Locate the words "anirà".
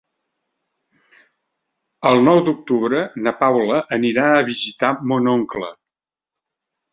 3.99-4.25